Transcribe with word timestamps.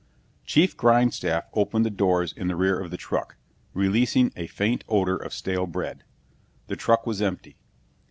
Chief 0.43 0.75
Grindstaff 0.75 1.43
opened 1.53 1.85
the 1.85 1.91
doors 1.91 2.33
in 2.33 2.47
the 2.47 2.55
rear 2.55 2.79
of 2.79 2.89
the 2.89 2.97
truck, 2.97 3.35
releasing 3.75 4.33
a 4.35 4.47
faint 4.47 4.83
odor 4.89 5.15
of 5.15 5.31
stale 5.31 5.67
bread. 5.67 6.03
The 6.65 6.75
truck 6.75 7.05
was 7.05 7.21
empty. 7.21 7.59